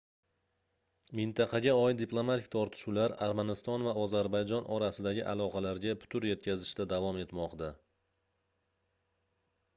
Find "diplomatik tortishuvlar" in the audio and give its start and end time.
1.99-3.13